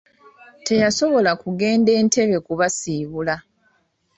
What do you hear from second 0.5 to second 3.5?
Teyasobola kugenda Entebbe kubasiibula.